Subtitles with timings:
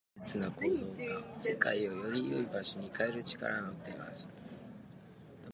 [0.25, 0.69] 親切な行動
[1.21, 4.31] が、世界をより良い場所に変える力を持っています。